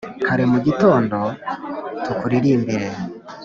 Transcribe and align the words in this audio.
Kare 0.25 0.43
mu 0.51 0.57
gitondo 0.65 1.17
tukuririmbire: 2.03 2.87